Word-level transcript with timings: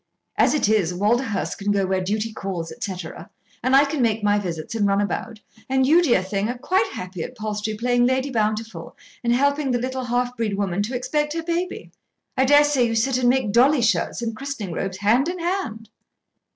As 0.35 0.55
it 0.55 0.67
is, 0.67 0.95
Walderhurst, 0.95 1.59
can 1.59 1.71
go 1.71 1.85
where 1.85 2.01
duty 2.01 2.33
calls, 2.33 2.71
etc., 2.71 3.29
and 3.61 3.75
I 3.75 3.85
can 3.85 4.01
make 4.01 4.23
my 4.23 4.39
visits 4.39 4.73
and 4.73 4.87
run 4.87 4.99
about, 4.99 5.41
and 5.69 5.85
you, 5.85 6.01
dear 6.01 6.23
thing, 6.23 6.49
are 6.49 6.57
quite 6.57 6.87
happy 6.93 7.21
at 7.21 7.37
Palstrey 7.37 7.75
playing 7.77 8.07
Lady 8.07 8.31
Bountiful 8.31 8.97
and 9.23 9.31
helping 9.31 9.69
the 9.69 9.77
little 9.79 10.05
half 10.05 10.35
breed 10.35 10.55
woman 10.57 10.81
to 10.81 10.95
expect 10.95 11.33
her 11.33 11.43
baby. 11.43 11.91
I 12.35 12.45
daresay 12.45 12.87
you 12.87 12.95
sit 12.95 13.19
and 13.19 13.29
make 13.29 13.51
dolly 13.51 13.83
shirts 13.83 14.23
and 14.23 14.35
christening 14.35 14.71
robes 14.73 14.97
hand 14.97 15.29
in 15.29 15.37
hand." 15.37 15.87